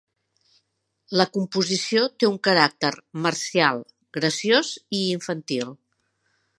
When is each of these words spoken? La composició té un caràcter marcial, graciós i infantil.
La 1.21 1.27
composició 1.35 2.07
té 2.23 2.31
un 2.31 2.39
caràcter 2.49 2.91
marcial, 3.27 3.85
graciós 4.21 4.75
i 5.03 5.07
infantil. 5.15 5.75